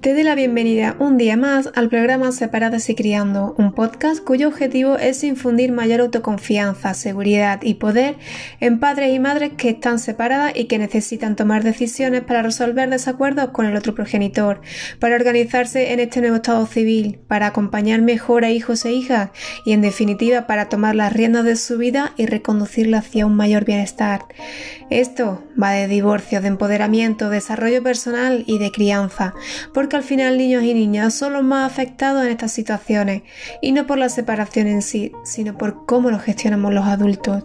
[0.00, 4.46] Te doy la bienvenida un día más al programa Separadas y Criando, un podcast cuyo
[4.46, 8.14] objetivo es infundir mayor autoconfianza, seguridad y poder
[8.60, 13.48] en padres y madres que están separadas y que necesitan tomar decisiones para resolver desacuerdos
[13.48, 14.60] con el otro progenitor,
[15.00, 19.30] para organizarse en este nuevo estado civil, para acompañar mejor a hijos e hijas
[19.64, 23.64] y en definitiva para tomar las riendas de su vida y reconducirla hacia un mayor
[23.64, 24.26] bienestar.
[24.90, 29.34] Esto va de divorcio, de empoderamiento, desarrollo personal y de crianza,
[29.74, 33.22] porque al final niños y niñas son los más afectados en estas situaciones,
[33.60, 37.44] y no por la separación en sí, sino por cómo lo gestionamos los adultos.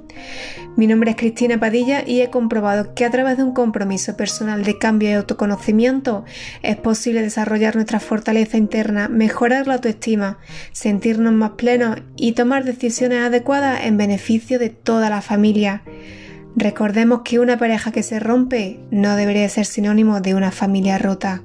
[0.76, 4.64] Mi nombre es Cristina Padilla y he comprobado que a través de un compromiso personal
[4.64, 6.26] de cambio y autoconocimiento
[6.64, 10.40] es posible desarrollar nuestra fortaleza interna, mejorar la autoestima,
[10.72, 15.84] sentirnos más plenos y tomar decisiones adecuadas en beneficio de toda la familia.
[16.56, 21.44] Recordemos que una pareja que se rompe no debería ser sinónimo de una familia rota.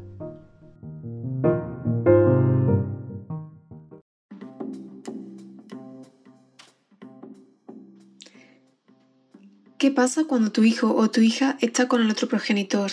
[9.79, 12.91] ¿Qué pasa cuando tu hijo o tu hija está con el otro progenitor?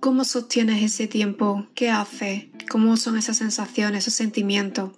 [0.00, 1.66] ¿Cómo sostienes ese tiempo?
[1.74, 2.46] ¿Qué haces?
[2.70, 4.92] ¿Cómo son esas sensaciones, esos sentimientos?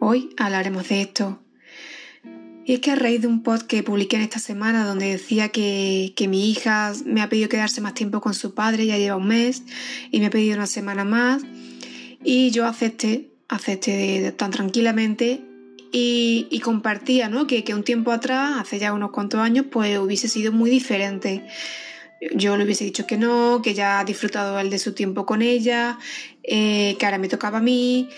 [0.00, 1.40] Hoy hablaremos de esto.
[2.66, 5.50] Y es que a raíz de un post que publiqué en esta semana donde decía
[5.50, 9.28] que, mi hija me ha pedido quedarse más tiempo con su padre, ya lleva un
[9.28, 9.62] mes,
[10.10, 11.44] y me ha pedido una semana más,
[12.24, 15.44] y yo acepté, acepté tan tranquilamente
[15.92, 17.46] y, compartía, ¿no?
[17.46, 21.44] Que, un tiempo atrás, hace ya unos cuantos años, pues hubiese sido muy diferente.
[22.34, 25.42] Yo le hubiese dicho que no, que ya ha disfrutado él de su tiempo con
[25.42, 25.98] ella,
[26.42, 28.08] eh, que ahora me tocaba a mí,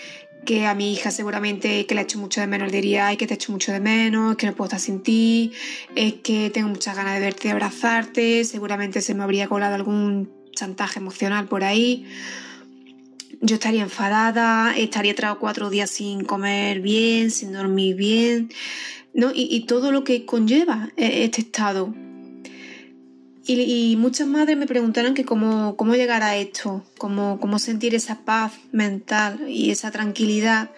[0.45, 3.25] que a mi hija seguramente que le ha hecho mucho de menos le diría, que
[3.25, 5.51] te he hecho mucho de menos, que no puedo estar sin ti,
[5.95, 10.31] es que tengo muchas ganas de verte y abrazarte, seguramente se me habría colado algún
[10.53, 12.05] chantaje emocional por ahí
[13.41, 18.49] yo estaría enfadada, estaría tres o cuatro días sin comer bien, sin dormir bien,
[19.13, 19.31] ¿no?
[19.33, 21.93] Y, todo lo que conlleva e, este estado.
[23.47, 28.25] Y, muchas madres me preguntaron que cómo, cómo llegar a esto, cómo, cómo sentir esa
[28.25, 30.71] paz mental y esa tranquilidad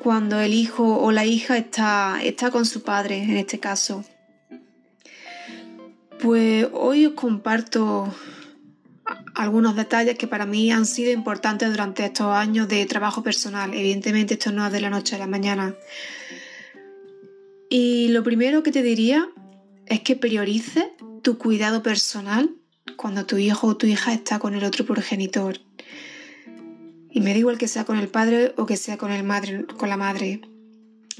[0.00, 4.04] cuando el hijo o la hija está, está con su padre, en este caso.
[6.20, 8.12] Pues hoy os comparto
[9.34, 13.74] algunos detalles que para mí han sido importantes durante estos años de trabajo personal.
[13.74, 15.74] Evidentemente esto no es de la noche a la mañana.
[17.68, 19.28] Y lo primero que te diría
[19.86, 20.86] es que priorices
[21.22, 22.50] tu cuidado personal
[22.96, 25.60] cuando tu hijo o tu hija está con el otro progenitor.
[27.10, 29.66] Y me da igual que sea con el padre o que sea con, el madre,
[29.78, 30.40] con la madre.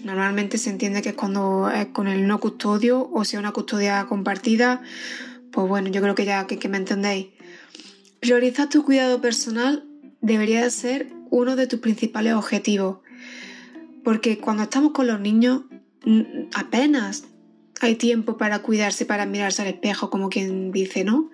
[0.04, 4.06] Normalmente se entiende que es cuando es con el no custodio o sea una custodia
[4.06, 4.82] compartida.
[5.52, 7.28] Pues bueno, yo creo que ya que me entendéis.
[8.20, 9.84] Priorizar tu cuidado personal
[10.20, 12.98] debería ser uno de tus principales objetivos,
[14.04, 15.62] porque cuando estamos con los niños
[16.54, 17.24] apenas
[17.80, 21.30] hay tiempo para cuidarse, para mirarse al espejo, como quien dice, ¿no?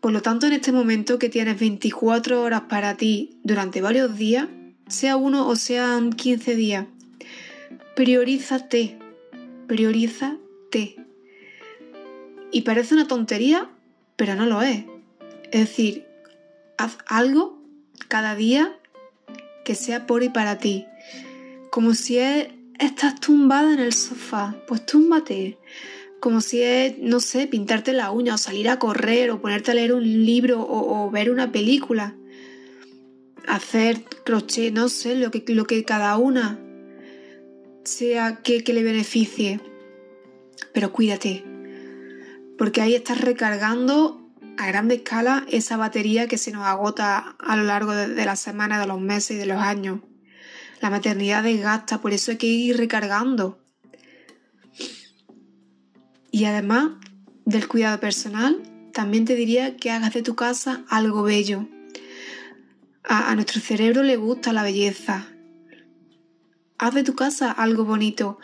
[0.00, 4.48] Por lo tanto, en este momento que tienes 24 horas para ti durante varios días,
[4.88, 6.86] sea uno o sean 15 días,
[7.94, 8.98] priorízate,
[9.66, 10.96] priorízate.
[12.50, 13.70] Y parece una tontería,
[14.16, 14.84] pero no lo es.
[15.54, 16.04] Es decir,
[16.78, 17.62] haz algo
[18.08, 18.76] cada día
[19.64, 20.84] que sea por y para ti.
[21.70, 25.56] Como si estás tumbada en el sofá, pues túmbate.
[26.18, 29.74] Como si es, no sé, pintarte la uña o salir a correr o ponerte a
[29.74, 32.16] leer un libro o, ver una película.
[33.46, 36.58] Hacer crochet, no sé, lo que, lo que cada una
[37.84, 39.60] sea que le beneficie.
[40.72, 41.44] Pero cuídate,
[42.58, 44.23] porque ahí estás recargando
[44.56, 48.80] a grande escala esa batería que se nos agota a lo largo de, las semanas,
[48.80, 50.00] de los meses y de los años.
[50.80, 53.58] La maternidad desgasta, por eso hay que ir recargando.
[56.30, 56.92] Y además
[57.44, 58.62] del cuidado personal,
[58.92, 61.68] también te diría que hagas de tu casa algo bello.
[63.06, 65.26] a nuestro cerebro le gusta la belleza.
[66.78, 68.38] Haz de tu casa algo bonito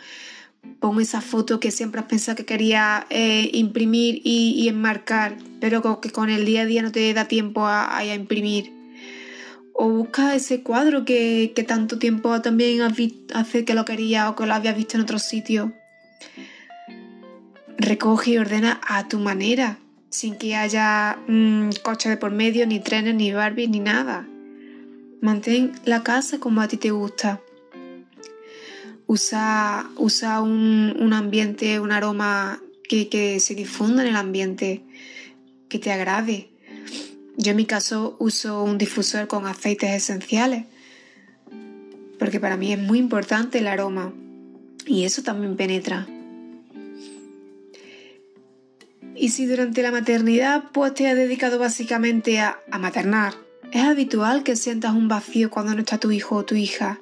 [0.81, 6.09] pon esa foto que siempre has pensado que querías eh, imprimir y, enmarcar, pero que
[6.09, 8.73] con el día a día no te da tiempo a, imprimir.
[9.73, 14.35] O busca ese cuadro que, tanto tiempo también has visto, hace que lo querías o
[14.35, 15.71] que lo habías visto en otro sitio.
[17.77, 19.77] Recoge y ordena a tu manera,
[20.09, 24.27] sin que haya mm, coche de por medio, ni trenes, ni Barbie, ni nada.
[25.21, 27.39] Mantén la casa como a ti te gusta
[29.11, 34.83] usa, usa un, ambiente, un aroma que, se difunda en el ambiente,
[35.67, 36.49] que te agrade.
[37.35, 40.63] Yo en mi caso uso un difusor con aceites esenciales,
[42.19, 44.13] porque para mí es muy importante el aroma
[44.85, 46.07] y eso también penetra.
[49.13, 53.33] Y si durante la maternidad pues te has dedicado básicamente a, a maternar,
[53.73, 56.97] es habitual que sientas un vacío cuando no está tu hijo o tu hija.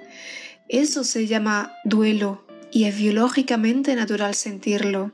[0.70, 5.12] Eso se llama duelo y es biológicamente natural sentirlo.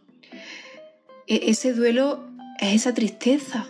[1.27, 2.25] E-, ese duelo
[2.59, 3.67] es esa tristeza.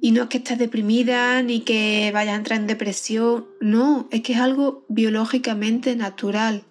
[0.00, 4.22] Y no es que estés deprimida ni que vayas a entrar en depresión, no, es
[4.22, 6.64] que es algo biológicamente natural.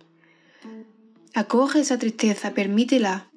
[1.33, 3.27] Acoge esa tristeza, permítela.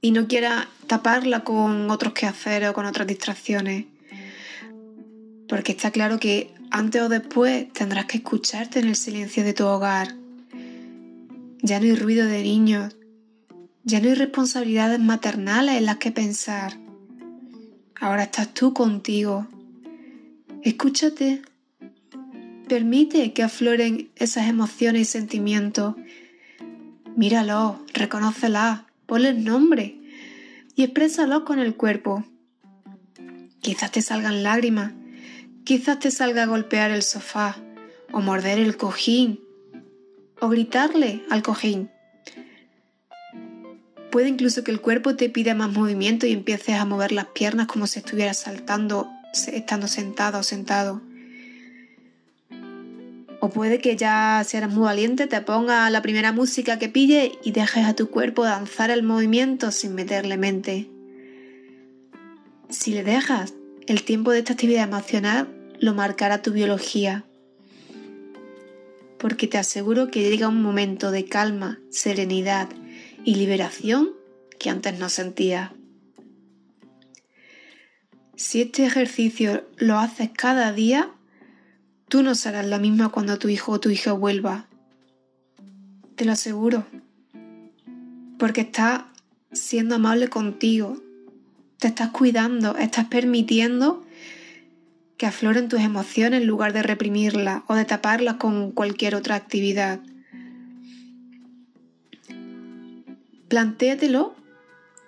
[0.00, 3.86] Y no quieras taparla con otros quehaceres o con otras distracciones.
[5.52, 9.66] Porque está claro que antes o después tendrás que escucharte en el silencio de tu
[9.66, 10.14] hogar.
[11.60, 12.96] Ya no hay ruido de niños,
[13.84, 16.78] ya no hay responsabilidades maternales en las que pensar.
[18.00, 19.46] Ahora estás tú contigo.
[20.62, 21.42] Escúchate.
[22.66, 25.96] Permite que afloren esas emociones y sentimientos.
[27.14, 30.00] Míralos, reconócelas, ponles nombre
[30.76, 32.24] y exprésalos con el cuerpo.
[33.60, 34.94] Quizás te salgan lágrimas,
[35.64, 37.56] quizás te salga a golpear el sofá
[38.12, 39.40] o morder el cojín
[40.40, 41.90] o gritarle al cojín.
[44.10, 47.66] Puede incluso que el cuerpo te pida más movimiento y empieces a mover las piernas
[47.66, 51.00] como si estuvieras saltando estando sentado o sentado.
[53.40, 57.32] O puede que ya si eres muy valiente te ponga la primera música que pille
[57.42, 60.88] y dejes a tu cuerpo danzar el movimiento sin meterle mente.
[62.68, 63.54] Si le dejas,
[63.86, 65.48] el tiempo de esta actividad emocional
[65.80, 67.24] lo marcará tu biología.
[69.18, 72.68] Porque te aseguro que llega un momento de calma, serenidad
[73.24, 74.10] y liberación
[74.58, 75.74] que antes no sentía.
[78.36, 81.10] Si este ejercicio lo haces cada día,
[82.08, 84.68] tú no serás la misma cuando tu hijo o tu hija vuelva.
[86.16, 86.86] Te lo aseguro.
[88.38, 89.04] Porque estás
[89.52, 91.01] siendo amable contigo,
[91.82, 94.06] te estás cuidando, estás permitiendo
[95.16, 100.00] que afloren tus emociones en lugar de reprimirlas o de taparlas con cualquier otra actividad.
[103.48, 104.34] plantéatelo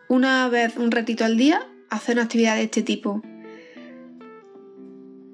[0.08, 3.22] una vez, un ratito al día, hacer una actividad de este tipo.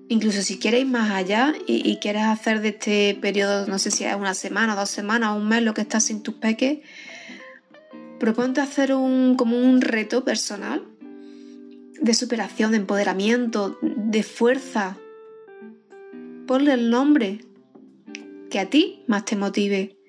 [0.09, 4.15] Incluso si quieres más allá y, quieres hacer de este periodo, no sé si es
[4.15, 6.79] una semana, dos semanas, un mes, lo que estás sin tus peques,
[8.21, 10.90] proponte hacer un, como un reto personal
[12.01, 14.97] de superación, de empoderamiento, de fuerza.
[16.47, 17.45] Ponle el nombre
[18.51, 20.01] que a ti más te motive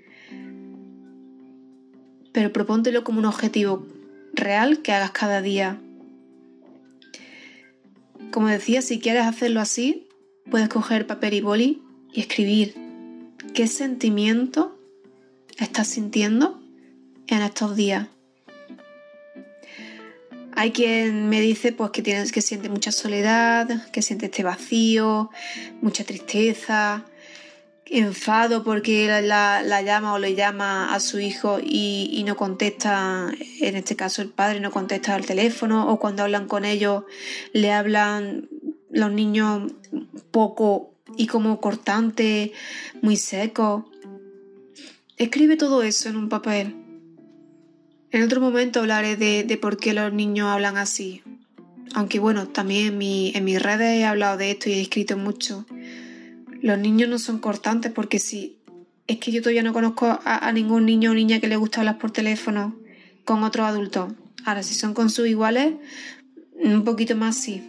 [2.32, 3.86] pero propóntelo como un objetivo
[4.34, 5.80] real que hagas cada día.
[8.32, 10.08] Como decía, si quieres hacerlo así,
[10.50, 11.82] puedes coger papel y boli
[12.14, 12.74] y escribir
[13.54, 14.80] qué sentimiento
[15.58, 16.62] estás sintiendo
[17.28, 18.08] en estos días.
[20.54, 25.30] Hay quien me dice pues que tienes que siente mucha soledad, que siente este vacío,
[25.82, 27.06] mucha tristeza,
[27.86, 33.96] enfado porque la, llama o le llama a su hijo y, no contesta, en este
[33.96, 37.04] caso el padre no contesta al teléfono, o cuando hablan con ellos
[37.54, 38.50] le hablan
[38.90, 39.72] los niños
[40.32, 42.54] poco y como cortante,
[43.02, 43.90] muy seco.
[45.18, 46.81] Escribe todo eso en un papel.
[48.12, 51.24] En otro momento hablaré de, por qué los niños hablan así.
[51.94, 55.66] Aunque bueno, también en, mi, mis redes he hablado de esto y he escrito mucho.
[56.62, 58.58] Los niños no son cortantes porque sí.
[59.08, 62.00] Es que yo todavía no conozco a, ningún niño o niña que le gusta hablar
[62.00, 62.76] por teléfono
[63.24, 64.12] con otros adultos.
[64.44, 65.74] Ahora, si son con sus iguales,
[66.56, 67.64] un poquito más sí.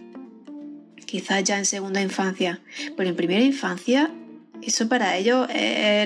[1.07, 2.61] Quizás ya en segunda infancia.
[2.97, 4.11] Pero en primera infancia,
[4.61, 5.47] eso para ellos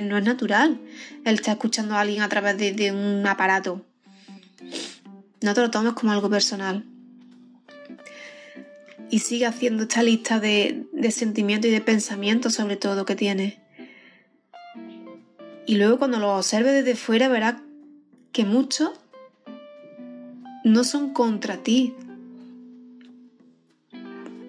[0.03, 0.79] no es natural.
[1.25, 3.83] Él está escuchando a alguien a través de un aparato.
[5.43, 6.85] No te lo tomes como algo personal
[9.11, 13.59] y sigue haciendo esta lista de, sentimientos y de pensamientos sobre todo que tiene.
[15.67, 17.57] Y luego cuando lo observe desde fuera verás
[18.33, 18.91] que muchos
[20.65, 21.95] no son contra ti.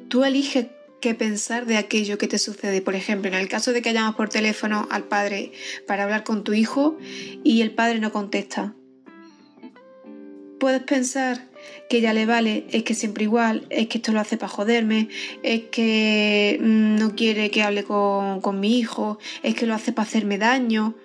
[0.10, 0.68] Tú eliges
[1.02, 2.82] qué pensar de aquello que te sucede.
[2.82, 5.52] Por ejemplo, en el caso de que llamas por teléfono al padre
[5.86, 6.98] para hablar con tu hijo
[7.44, 8.74] y el padre no contesta.
[10.60, 11.48] Puedes pensar,
[11.90, 15.10] que ya le vale, es que siempre igual, es que esto lo hace para joderme,
[15.44, 19.92] es que mm, no quiere que hable con, con mi hijo, es que lo hace
[19.92, 20.96] para hacerme daño.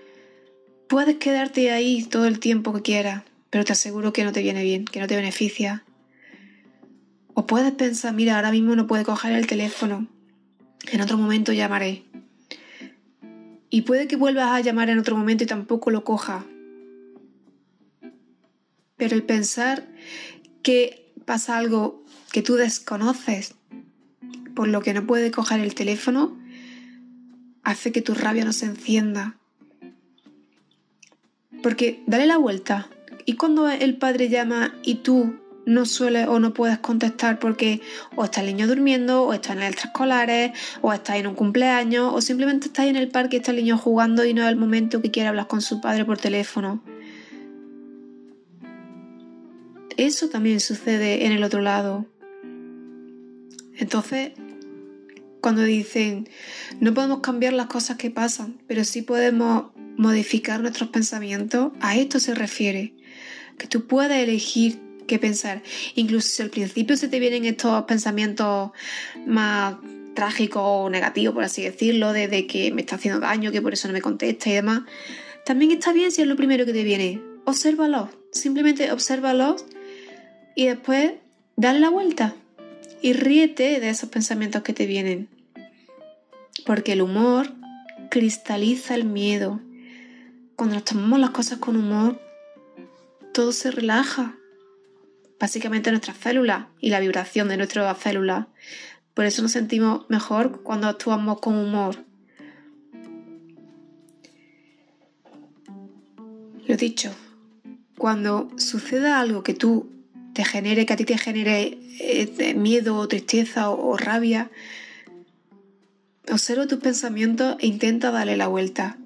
[0.88, 4.62] Puedes quedarte ahí todo el tiempo que quieras, pero te aseguro que no te viene
[4.62, 5.84] bien, que no te beneficia.
[7.34, 10.06] O puedes pensar, mira, ahora mismo no puede coger el teléfono,
[10.90, 12.02] en otro momento llamaré.
[13.70, 16.44] Y puede que vuelvas a llamar en otro momento y tampoco lo coja.
[19.02, 19.84] Pero el pensar
[20.62, 23.56] que pasa algo que tú desconoces,
[24.54, 26.38] por lo que no puede coger el teléfono,
[27.64, 29.38] hace que tu rabia no se encienda.
[31.64, 32.90] Porque dale la vuelta.
[33.24, 35.34] Y cuando el padre llama y tú
[35.66, 37.80] no sueles o no puedes contestar porque
[38.14, 42.14] o está el niño durmiendo, o está en el extraescolares, o está en un cumpleaños,
[42.14, 44.54] o simplemente está en el parque y está el niño jugando y no es el
[44.54, 46.80] momento que quiere hablar con su padre por teléfono.
[50.02, 52.06] Eso también sucede en el otro lado.
[53.76, 54.32] Entonces,
[55.40, 56.28] cuando dicen,
[56.80, 59.66] no podemos cambiar las cosas que pasan, pero sí podemos
[59.96, 62.94] modificar nuestros pensamientos, a esto se refiere.
[63.58, 65.62] Que tú puedes elegir qué pensar.
[65.94, 68.72] Incluso si al principio se te vienen estos pensamientos
[69.24, 69.76] más
[70.14, 73.86] trágicos o negativos, por así decirlo, de, que me está haciendo daño, que por eso
[73.86, 74.82] no me contesta y demás,
[75.46, 77.22] también está bien si es lo primero que te viene.
[77.44, 79.64] Obsérvalos, simplemente obsérvalos
[80.54, 81.12] y después
[81.56, 82.34] dale la vuelta
[83.00, 85.28] y ríete de esos pensamientos que te vienen.
[86.64, 87.52] Porque el humor
[88.10, 89.60] cristaliza el miedo.
[90.56, 92.20] Cuando nos tomamos las cosas con humor,
[93.32, 94.36] todo se relaja.
[95.40, 98.46] Básicamente nuestras células y la vibración de nuestras células.
[99.14, 102.04] Por eso nos sentimos mejor cuando actuamos con humor.
[106.66, 107.12] Lo dicho,
[107.98, 109.90] cuando suceda algo que tú
[110.32, 114.50] te genere, que a ti te genere eh, miedo o tristeza o, rabia,
[116.30, 118.96] observa tus pensamientos e intenta darle la vuelta.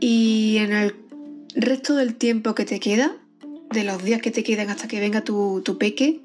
[0.00, 0.94] Y en el
[1.54, 3.16] resto del tiempo que te queda,
[3.70, 6.20] de los días que te queden hasta que venga tu, tu peque,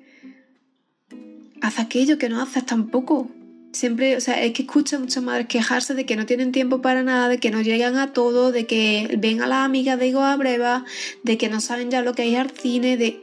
[1.61, 3.29] haz aquello que no haces tampoco.
[3.73, 6.81] Siempre, o sea, es que escucho a muchas madres quejarse de que no tienen tiempo
[6.81, 10.13] para nada, de que no llegan a todo, de que ven a las amigas de
[10.15, 10.85] a Breva,
[11.23, 13.21] de que no saben ya lo que hay al cine, de...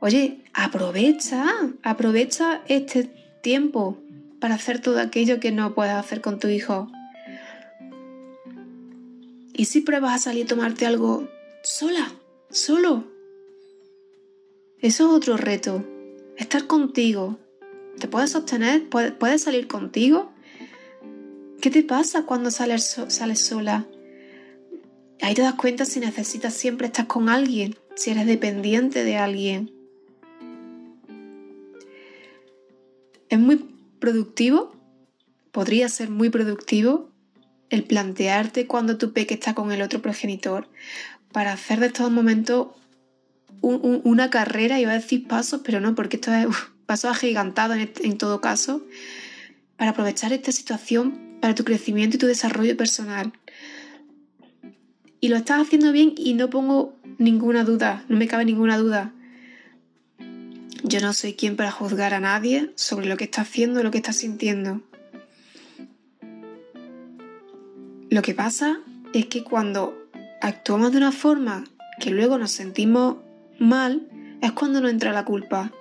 [0.00, 1.44] Oye, aprovecha,
[1.82, 3.10] aprovecha este
[3.42, 3.98] tiempo
[4.40, 6.90] para hacer todo aquello que no puedes hacer con tu hijo.
[9.52, 11.28] ¿Y si pruebas a salir a tomarte algo
[11.62, 12.12] sola,
[12.50, 13.04] solo?
[14.80, 15.84] Eso es otro reto,
[16.36, 17.38] estar contigo,
[17.98, 18.88] ¿Te puedes sostener?
[18.88, 20.32] ¿Puedes salir contigo?
[21.60, 23.86] ¿Qué te pasa cuando sales, sales sola?
[25.22, 29.72] Ahí te das cuenta si necesitas siempre estar con alguien, si eres dependiente de alguien.
[33.28, 33.56] Es muy
[33.98, 34.76] productivo,
[35.52, 37.10] podría ser muy productivo
[37.70, 40.68] el plantearte cuando tu peque está con el otro progenitor
[41.32, 42.68] para hacer de estos momentos
[43.62, 46.46] una carrera, iba a decir pasos, pero no, porque esto es
[46.86, 48.84] paso agigantado en, en todo caso,
[49.76, 53.32] para aprovechar esta situación para tu crecimiento y tu desarrollo personal.
[55.20, 59.12] Y lo estás haciendo bien y no pongo ninguna duda, no me cabe ninguna duda.
[60.82, 63.90] Yo no soy quien para juzgar a nadie sobre lo que está haciendo o lo
[63.90, 64.82] que está sintiendo.
[68.08, 68.78] Lo que pasa
[69.12, 70.08] es que cuando
[70.40, 71.64] actuamos de una forma
[71.98, 73.16] que luego nos sentimos
[73.58, 74.06] mal,
[74.40, 75.72] es cuando nos entra la culpa.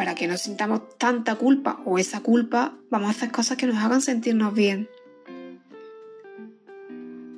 [0.00, 3.76] Para que no sintamos tanta culpa o esa culpa, vamos a hacer cosas que nos
[3.76, 4.88] hagan sentirnos bien.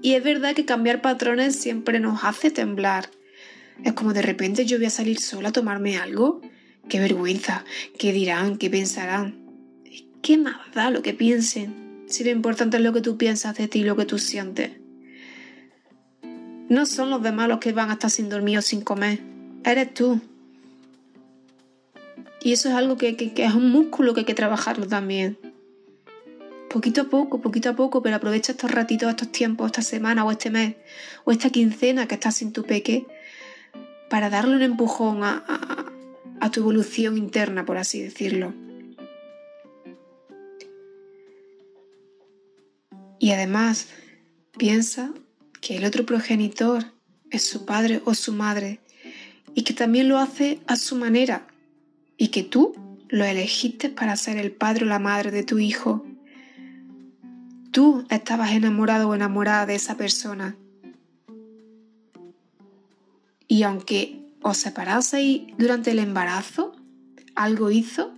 [0.00, 3.11] Y es verdad que cambiar patrones siempre nos hace temblar.
[3.83, 6.40] Es como de repente yo voy a salir sola a tomarme algo.
[6.88, 7.64] Qué vergüenza,
[7.99, 9.45] qué dirán, qué pensarán.
[10.23, 12.04] ¿Qué más da lo que piensen?
[12.07, 14.71] Si lo importante es lo que tú piensas de ti, lo que tú sientes.
[16.69, 19.19] No son los demás los que van a estar sin dormir o sin comer.
[19.64, 20.21] Eres tú.
[22.42, 25.38] Y eso es algo que, es un músculo que hay que trabajarlo también.
[26.68, 30.30] Poquito a poco, poquito a poco, pero aprovecha estos ratitos, estos tiempos, esta semana o
[30.30, 30.76] este mes
[31.25, 33.06] o esta quincena que estás sin tu peque
[34.11, 35.44] para darle un empujón a,
[36.40, 38.52] a tu evolución interna, por así decirlo.
[43.20, 43.87] Y además,
[44.58, 45.12] piensa
[45.61, 46.87] que el otro progenitor
[47.30, 48.80] es su padre o su madre
[49.54, 51.46] y que también lo hace a su manera,
[52.23, 52.73] y que tú
[53.09, 56.07] lo elegiste para ser el padre o la madre de tu hijo.
[57.73, 60.57] Tú estabas enamorado o enamorada de esa persona.
[63.49, 66.76] Y aunque os separaseis durante el embarazo,
[67.35, 68.12] algo hizo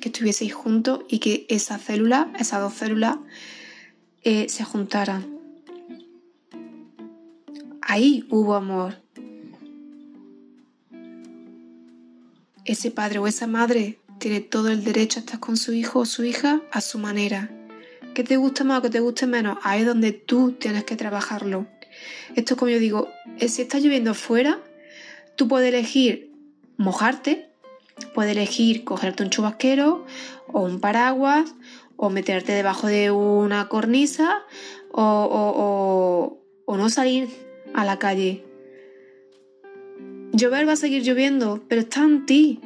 [0.00, 3.16] que estuvieseis juntos y que esa célula, esas dos células,
[4.22, 5.26] eh, se juntaran.
[7.82, 9.02] Ahí hubo amor.
[12.72, 16.06] Ese padre o esa madre tiene todo el derecho a estar con su hijo o
[16.06, 17.50] su hija a su manera.
[18.14, 20.96] Que te guste más o que te guste menos, ahí es donde tú tienes que
[20.96, 21.66] trabajarlo.
[22.36, 23.08] Esto como yo digo,
[23.38, 24.60] eh, si está lloviendo fuera,
[25.36, 26.30] tú puedes elegir
[26.76, 27.50] mojarte,
[28.14, 30.06] puedes elegir cogerte un chubasquero
[30.46, 31.54] o un paraguas
[31.96, 34.42] o meterte debajo de una cornisa
[34.92, 37.28] o no salir
[37.74, 38.49] a la calle.
[40.40, 42.60] Llover va a seguir lloviendo, pero está en ti.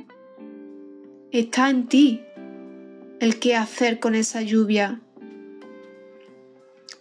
[1.32, 2.20] Está en ti
[3.18, 5.00] el qué hacer con esa lluvia.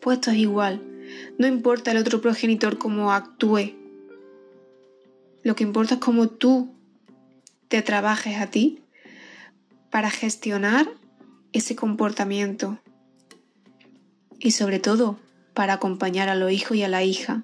[0.01, 0.81] Pues esto es igual.
[1.37, 3.75] No importa el otro progenitor cómo actúe.
[5.43, 6.73] Lo que importa es cómo tú
[7.67, 8.79] te trabajes a ti
[9.91, 10.89] para gestionar
[11.51, 12.79] ese comportamiento.
[14.39, 15.19] Y sobre todo,
[15.53, 17.43] para acompañar a los hijos y a la hija.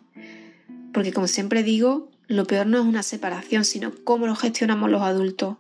[0.92, 5.02] Porque como siempre digo, lo peor no es una separación, sino cómo lo gestionamos los
[5.02, 5.58] adultos.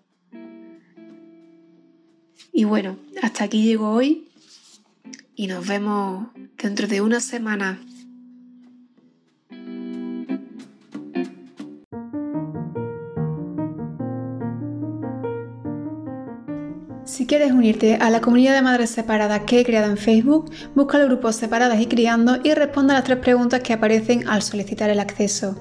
[2.53, 4.27] Y bueno, hasta aquí llego hoy
[5.35, 6.27] y nos vemos
[6.61, 7.81] dentro de una semana.
[17.29, 21.09] Quieres unirte a la comunidad de madres separadas que he creado en Facebook, busca los
[21.09, 24.99] grupos Separadas y Criando y responda a las tres preguntas que aparecen al solicitar el
[24.99, 25.55] acceso.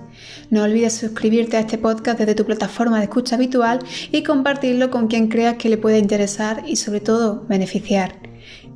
[0.49, 5.09] No olvides suscribirte a este podcast desde tu plataforma de escucha habitual y compartirlo con
[5.09, 8.15] quien creas que le pueda interesar y sobre todo beneficiar.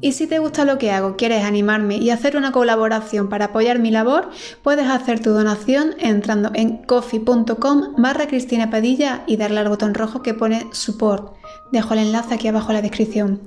[0.03, 3.79] Y si te gusta lo que hago, quieres animarme y hacer una colaboración para apoyar
[3.79, 4.29] mi labor,
[4.63, 10.21] puedes hacer tu donación entrando en coffee.com barra Cristina Padilla y darle al botón rojo
[10.21, 11.42] que pone support.
[11.73, 13.41] Dejo el enlace aquí abajo en la descripción.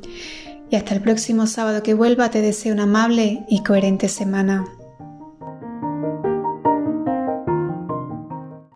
[0.70, 4.66] Y hasta el próximo sábado que vuelva te deseo una amable y coherente semana.